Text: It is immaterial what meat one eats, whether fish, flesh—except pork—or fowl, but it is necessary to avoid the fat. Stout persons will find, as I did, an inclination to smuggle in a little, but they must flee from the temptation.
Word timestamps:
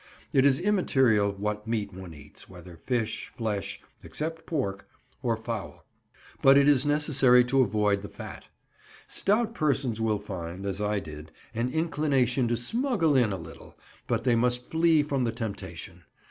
It 0.33 0.47
is 0.47 0.59
immaterial 0.59 1.31
what 1.33 1.67
meat 1.67 1.93
one 1.93 2.11
eats, 2.15 2.49
whether 2.49 2.75
fish, 2.75 3.31
flesh—except 3.35 4.47
pork—or 4.47 5.37
fowl, 5.37 5.85
but 6.41 6.57
it 6.57 6.67
is 6.67 6.83
necessary 6.87 7.43
to 7.43 7.61
avoid 7.61 8.01
the 8.01 8.09
fat. 8.09 8.45
Stout 9.05 9.53
persons 9.53 10.01
will 10.01 10.17
find, 10.17 10.65
as 10.65 10.81
I 10.81 10.99
did, 10.99 11.31
an 11.53 11.69
inclination 11.69 12.47
to 12.47 12.57
smuggle 12.57 13.15
in 13.15 13.31
a 13.31 13.37
little, 13.37 13.77
but 14.07 14.23
they 14.23 14.35
must 14.35 14.71
flee 14.71 15.03
from 15.03 15.23
the 15.23 15.31
temptation. 15.31 16.01